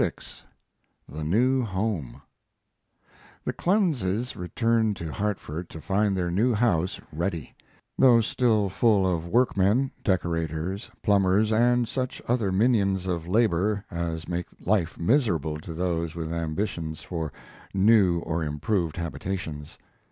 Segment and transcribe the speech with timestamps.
[0.01, 0.41] XCVI.
[1.07, 2.23] THE NEW HOME
[3.45, 7.53] The Clemenses returned to Hartford to find their new house "ready,"
[7.99, 14.47] though still full of workmen, decorators, plumbers, and such other minions of labor as make
[14.65, 17.31] life miserable to those with ambitions for
[17.71, 19.77] new or improved habitations.